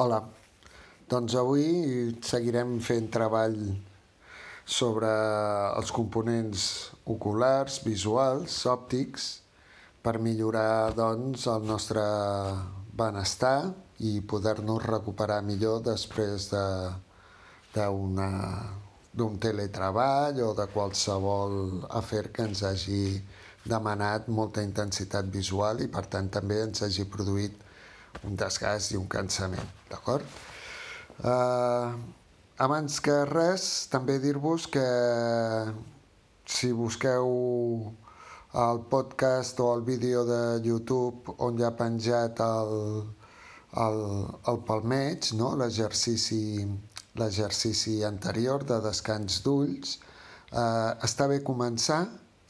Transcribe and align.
Hola, 0.00 0.22
doncs 1.04 1.34
avui 1.36 2.14
seguirem 2.24 2.78
fent 2.80 3.10
treball 3.12 3.58
sobre 4.64 5.08
els 5.76 5.90
components 5.92 6.62
oculars, 7.04 7.74
visuals, 7.84 8.54
òptics, 8.72 9.26
per 10.00 10.14
millorar 10.16 10.94
doncs, 10.96 11.44
el 11.52 11.66
nostre 11.68 12.00
benestar 12.96 13.74
i 14.00 14.22
poder-nos 14.24 14.86
recuperar 14.86 15.42
millor 15.44 15.82
després 15.84 16.48
d'un 16.48 18.16
de, 18.16 19.28
teletreball 19.44 20.40
o 20.46 20.54
de 20.56 20.66
qualsevol 20.72 21.84
afer 22.00 22.30
que 22.32 22.48
ens 22.48 22.64
hagi 22.64 23.20
demanat 23.68 24.32
molta 24.32 24.64
intensitat 24.64 25.28
visual 25.28 25.84
i 25.84 25.90
per 25.92 26.06
tant 26.16 26.32
també 26.32 26.62
ens 26.64 26.80
hagi 26.88 27.04
produït 27.04 27.60
un 28.24 28.36
desgast 28.36 28.92
i 28.92 29.00
un 29.00 29.08
cansament, 29.10 29.72
d'acord? 29.90 30.26
Uh, 31.22 31.92
abans 32.62 33.00
que 33.04 33.16
res, 33.28 33.88
també 33.92 34.18
dir-vos 34.22 34.68
que 34.70 34.86
si 36.46 36.72
busqueu 36.76 37.28
el 38.54 38.80
podcast 38.90 39.58
o 39.60 39.74
el 39.74 39.82
vídeo 39.82 40.24
de 40.24 40.66
YouTube 40.66 41.34
on 41.38 41.58
ja 41.58 41.68
ha 41.70 41.76
penjat 41.76 42.40
el, 42.44 43.04
el, 43.84 44.26
el 44.52 44.58
palmeig, 44.68 45.32
no? 45.38 45.54
l'exercici 45.56 48.04
anterior 48.04 48.64
de 48.68 48.80
descans 48.84 49.40
d'ulls, 49.44 49.98
eh, 50.52 50.90
està 51.08 51.28
bé 51.32 51.38
començar 51.44 52.02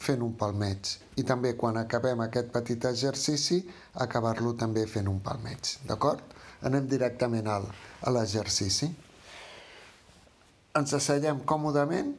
fent 0.03 0.23
un 0.27 0.35
palmeig. 0.39 0.91
I 1.21 1.25
també 1.29 1.55
quan 1.59 1.79
acabem 1.81 2.21
aquest 2.25 2.51
petit 2.55 2.85
exercici, 2.91 3.61
acabar-lo 4.05 4.55
també 4.59 4.85
fent 4.91 5.11
un 5.11 5.21
palmeig, 5.25 5.77
d'acord? 5.89 6.23
Anem 6.67 6.87
directament 6.91 7.49
al, 7.51 7.67
a 8.03 8.13
l'exercici. 8.15 8.91
Ens 10.79 10.95
asseiem 10.99 11.43
còmodament 11.49 12.13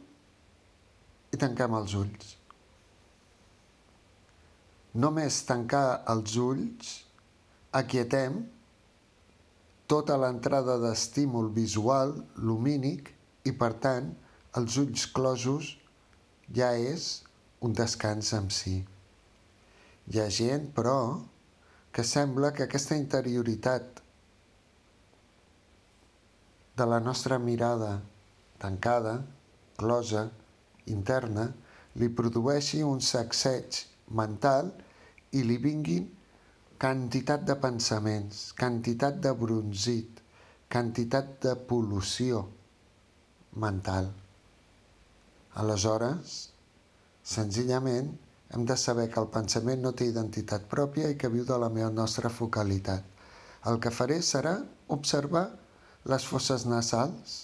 i 1.33 1.39
tanquem 1.41 1.75
els 1.79 1.95
ulls. 1.99 2.33
Només 4.93 5.39
tancar 5.49 6.03
els 6.13 6.35
ulls 6.37 6.91
aquietem 7.73 8.43
tota 9.89 10.19
l'entrada 10.21 10.77
d'estímul 10.81 11.49
visual 11.55 12.13
lumínic 12.37 13.09
i, 13.43 13.51
per 13.51 13.73
tant, 13.81 14.11
els 14.59 14.77
ulls 14.77 15.07
closos 15.15 15.73
ja 16.53 16.69
és 16.77 17.23
un 17.63 17.73
descans 17.73 18.33
en 18.37 18.49
si. 18.51 18.77
Hi 20.11 20.19
ha 20.19 20.29
gent, 20.37 20.69
però, 20.75 20.97
que 21.95 22.03
sembla 22.03 22.51
que 22.55 22.65
aquesta 22.65 22.97
interioritat 22.99 24.01
de 26.75 26.87
la 26.89 26.99
nostra 26.99 27.37
mirada 27.39 28.01
tancada, 28.63 29.17
closa, 29.77 30.23
interna, 30.87 31.49
li 31.99 32.09
produeixi 32.09 32.81
un 32.83 33.01
sacseig 33.03 33.83
mental 34.19 34.71
i 35.37 35.43
li 35.45 35.57
vinguin 35.61 36.07
quantitat 36.79 37.43
de 37.47 37.55
pensaments, 37.63 38.49
quantitat 38.59 39.19
de 39.23 39.33
bronzit, 39.37 40.19
quantitat 40.71 41.37
de 41.45 41.53
pol·lució 41.69 42.41
mental. 43.61 44.09
Aleshores, 45.61 46.52
Senzillament, 47.23 48.11
hem 48.53 48.65
de 48.69 48.75
saber 48.77 49.07
que 49.09 49.19
el 49.21 49.29
pensament 49.33 49.81
no 49.81 49.93
té 49.97 50.05
identitat 50.09 50.67
pròpia 50.69 51.09
i 51.09 51.17
que 51.17 51.31
viu 51.31 51.45
de 51.47 51.57
la 51.57 51.71
meva 51.71 51.89
nostra 51.89 52.29
focalitat. 52.29 53.05
El 53.71 53.79
que 53.79 53.93
faré 53.95 54.19
serà 54.21 54.57
observar 54.91 55.45
les 56.11 56.25
fosses 56.27 56.67
nasals 56.67 57.37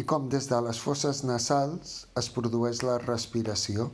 i 0.00 0.04
com 0.12 0.28
des 0.32 0.48
de 0.48 0.58
les 0.64 0.80
fosses 0.80 1.20
nasals 1.28 1.94
es 2.16 2.30
produeix 2.32 2.80
la 2.86 2.96
respiració. 3.02 3.90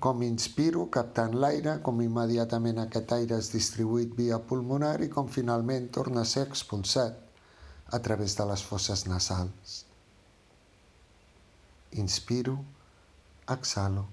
Com 0.00 0.22
inspiro 0.24 0.86
captant 0.94 1.34
l'aire, 1.42 1.78
com 1.84 2.00
immediatament 2.00 2.78
aquest 2.80 3.12
aire 3.18 3.36
és 3.42 3.50
distribuït 3.52 4.14
via 4.16 4.38
pulmonar 4.38 4.94
i 5.04 5.10
com 5.12 5.28
finalment 5.28 5.90
torna 5.98 6.22
a 6.22 6.30
ser 6.32 6.46
expulsat 6.48 7.18
a 7.90 7.98
través 7.98 8.36
de 8.38 8.46
les 8.48 8.62
fosses 8.62 9.04
nasals. 9.10 9.80
Inspiro, 12.00 12.60
exhalo 13.56 14.08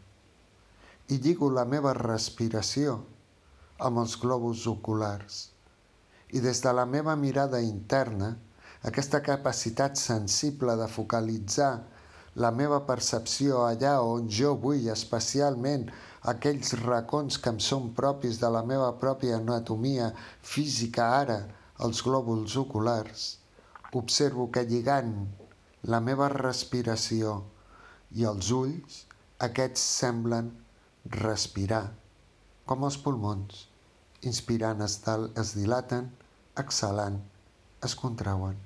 i 1.07 1.17
lligo 1.23 1.47
la 1.55 1.63
meva 1.63 1.93
respiració 1.95 2.97
amb 3.87 4.01
els 4.01 4.15
globus 4.19 4.65
oculars. 4.67 5.37
I 6.35 6.41
des 6.43 6.59
de 6.65 6.73
la 6.75 6.83
meva 6.85 7.15
mirada 7.15 7.61
interna, 7.63 8.33
aquesta 8.89 9.21
capacitat 9.23 9.95
sensible 10.01 10.75
de 10.81 10.89
focalitzar 10.91 11.71
la 12.43 12.51
meva 12.51 12.81
percepció 12.89 13.63
allà 13.69 13.95
on 14.03 14.27
jo 14.39 14.53
vull, 14.65 14.89
especialment 14.91 15.87
aquells 16.33 16.75
racons 16.83 17.39
que 17.39 17.55
em 17.55 17.63
són 17.63 17.93
propis 17.95 18.41
de 18.43 18.51
la 18.51 18.65
meva 18.67 18.91
pròpia 18.99 19.39
anatomia 19.39 20.11
física 20.43 21.07
ara, 21.23 21.39
els 21.87 22.03
glòbuls 22.03 22.59
oculars, 22.59 23.27
observo 23.95 24.51
que 24.51 24.67
lligant 24.67 25.15
la 25.87 26.03
meva 26.03 26.27
respiració 26.35 27.43
i 28.11 28.27
els 28.27 28.51
ulls 28.51 29.06
aquests 29.45 29.81
semblen 30.01 30.51
respirar, 31.15 31.83
com 32.65 32.85
els 32.87 32.97
pulmons. 33.01 33.65
Inspirant 34.25 34.81
es, 34.81 34.95
es 35.37 35.53
dilaten, 35.57 36.07
exhalant 36.57 37.19
es 37.85 37.93
contrauen. 37.95 38.57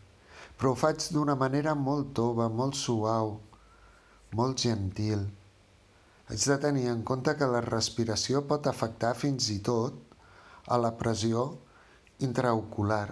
Però 0.58 0.72
ho 0.72 0.80
faig 0.80 1.08
d'una 1.12 1.36
manera 1.36 1.74
molt 1.76 2.14
tova, 2.18 2.48
molt 2.50 2.78
suau, 2.80 3.34
molt 4.38 4.64
gentil. 4.64 5.26
Haig 6.30 6.46
de 6.54 6.58
tenir 6.68 6.86
en 6.92 7.02
compte 7.04 7.36
que 7.36 7.50
la 7.52 7.64
respiració 7.66 8.46
pot 8.48 8.70
afectar 8.72 9.12
fins 9.18 9.50
i 9.52 9.60
tot 9.66 10.16
a 10.72 10.80
la 10.80 10.94
pressió 10.96 11.50
intraocular 12.24 13.10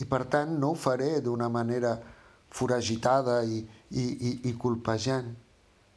i 0.00 0.06
per 0.08 0.24
tant 0.32 0.56
no 0.60 0.72
ho 0.72 0.78
faré 0.78 1.10
d'una 1.24 1.48
manera 1.52 1.94
foragitada 2.50 3.40
i, 3.44 3.60
i, 3.90 4.04
i, 4.04 4.30
i 4.50 4.52
colpejant 4.58 5.28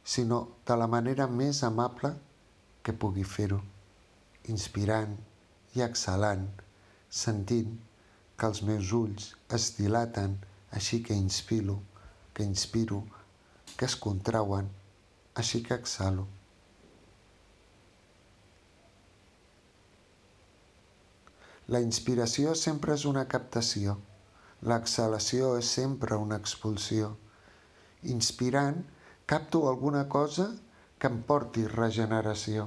sinó 0.04 0.40
de 0.68 0.76
la 0.76 0.86
manera 0.86 1.26
més 1.26 1.62
amable 1.64 2.12
que 2.84 2.92
pugui 2.92 3.24
fer-ho, 3.24 3.60
inspirant 4.52 5.16
i 5.74 5.82
exhalant, 5.86 6.46
sentint 7.08 7.74
que 8.36 8.50
els 8.50 8.60
meus 8.68 8.92
ulls 8.92 9.32
es 9.58 9.70
dilaten 9.78 10.36
així 10.78 11.00
que 11.06 11.16
inspiro, 11.16 11.78
que 12.34 12.44
inspiro, 12.44 13.02
que 13.76 13.86
es 13.88 13.96
contrauen, 13.96 14.68
així 15.34 15.62
que 15.66 15.78
exhalo. 15.80 16.26
La 21.72 21.80
inspiració 21.80 22.52
sempre 22.60 22.92
és 22.92 23.06
una 23.08 23.24
captació, 23.24 23.96
l'exhalació 24.68 25.54
és 25.60 25.70
sempre 25.78 26.18
una 26.20 26.36
expulsió. 26.42 27.14
Inspirant, 28.14 28.82
capto 29.26 29.68
alguna 29.68 30.04
cosa 30.08 30.50
que 30.98 31.08
em 31.08 31.22
porti 31.28 31.64
regeneració. 31.68 32.66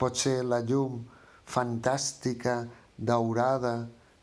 Pot 0.00 0.16
ser 0.16 0.38
la 0.48 0.62
llum 0.64 1.02
fantàstica, 1.54 2.54
daurada, 2.96 3.74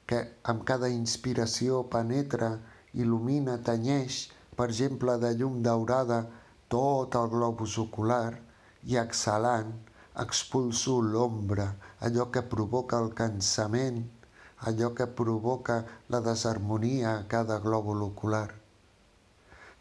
que 0.10 0.20
amb 0.52 0.64
cada 0.66 0.90
inspiració 0.90 1.84
penetra, 1.94 2.56
il·lumina, 2.98 3.60
tanyeix, 3.62 4.24
per 4.58 4.68
exemple, 4.72 5.18
de 5.22 5.36
llum 5.38 5.62
daurada, 5.66 6.24
tot 6.70 7.16
el 7.20 7.30
globus 7.30 7.78
ocular 7.82 8.40
i 8.90 8.98
exhalant 9.02 9.70
expulso 10.24 11.00
l'ombra, 11.02 11.68
allò 12.06 12.26
que 12.34 12.42
provoca 12.54 12.98
el 13.04 13.14
cansament, 13.14 14.02
allò 14.70 14.90
que 14.98 15.08
provoca 15.22 15.84
la 16.10 16.24
desharmonia 16.26 17.14
a 17.20 17.28
cada 17.36 17.60
glòbul 17.64 18.02
ocular. 18.10 18.50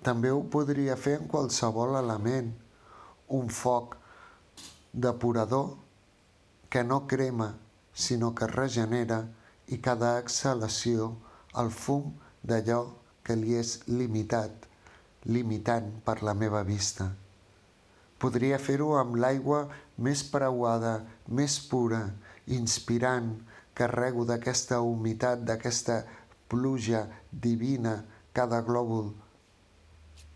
També 0.07 0.31
ho 0.31 0.43
podria 0.47 0.97
fer 0.97 1.17
en 1.19 1.27
qualsevol 1.31 1.97
element. 1.99 2.53
Un 3.35 3.49
foc 3.51 3.97
depurador 4.93 5.75
que 6.71 6.85
no 6.85 7.07
crema, 7.11 7.55
sinó 7.95 8.35
que 8.35 8.47
regenera 8.47 9.25
i 9.67 9.81
cada 9.83 10.17
exhalació 10.23 11.11
el 11.63 11.73
fum 11.75 12.13
d'allò 12.47 12.81
que 13.27 13.37
li 13.37 13.59
és 13.59 13.81
limitat, 13.89 14.69
limitant 15.27 15.91
per 16.07 16.21
la 16.23 16.35
meva 16.35 16.63
vista. 16.63 17.11
Podria 18.23 18.59
fer-ho 18.63 18.95
amb 18.99 19.19
l'aigua 19.19 19.67
més 20.07 20.23
preuada, 20.31 20.95
més 21.29 21.59
pura, 21.71 22.05
inspirant, 22.47 23.35
carrego 23.75 24.25
d'aquesta 24.27 24.81
humitat, 24.83 25.45
d'aquesta 25.47 26.03
pluja 26.49 27.05
divina, 27.31 28.01
cada 28.33 28.63
glòbul 28.67 29.13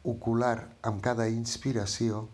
ocular 0.05 0.57
amb 0.89 1.03
cada 1.05 1.29
inspiració 1.31 2.27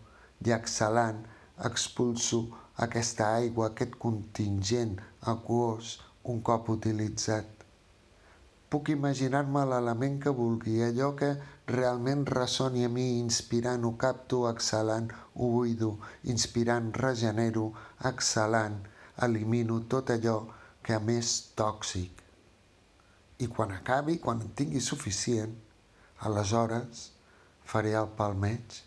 i 0.45 0.53
exhalant 0.55 1.21
expulso 1.69 2.41
aquesta 2.87 3.33
aigua, 3.35 3.69
aquest 3.69 3.95
contingent 3.99 4.99
aquós 5.33 5.97
un 6.23 6.41
cop 6.41 6.69
utilitzat. 6.69 7.59
puc 8.69 8.89
imaginar-me 8.93 9.63
l'element 9.65 10.19
que 10.21 10.31
vulgui, 10.39 10.75
allò 10.85 11.15
que 11.17 11.29
realment 11.71 12.27
ressoni 12.29 12.83
a 12.85 12.89
mi, 12.89 13.17
inspirant, 13.17 13.85
ho 13.85 13.95
capto, 13.97 14.43
exhalant, 14.49 15.09
ho 15.33 15.49
buido, 15.55 15.95
inspirant, 16.33 16.91
regenero, 16.93 17.71
exhalant, 18.05 18.77
elimino 19.25 19.79
tot 19.89 20.13
allò 20.13 20.37
que 20.85 20.93
a 20.93 21.01
més 21.01 21.31
tòxic. 21.57 22.21
I 23.41 23.47
quan 23.49 23.73
acabi, 23.73 24.19
quan 24.21 24.45
en 24.45 24.53
tingui 24.53 24.85
suficient, 24.85 25.55
aleshores 26.29 27.07
faré 27.69 27.93
el 27.97 28.07
palmeig, 28.17 28.79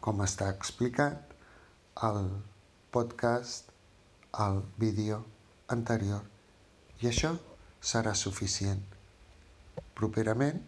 com 0.00 0.22
està 0.24 0.48
explicat 0.54 1.34
al 2.08 2.22
podcast, 2.94 3.68
al 4.32 4.62
vídeo 4.80 5.18
anterior. 5.76 6.24
I 7.02 7.10
això 7.10 7.34
serà 7.92 8.14
suficient. 8.16 8.80
Properament, 9.98 10.62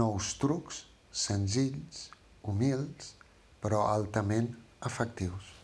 nous 0.00 0.32
trucs 0.42 0.84
senzills, 1.24 2.08
humils, 2.42 3.14
però 3.62 3.84
altament 3.92 4.50
efectius. 4.90 5.63